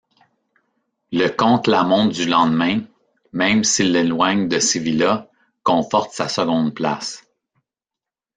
[1.11, 2.81] Le contre-la-montre du lendemain,
[3.33, 5.29] même s'il l'éloigne de Sevilla,
[5.61, 7.23] conforte sa seconde place.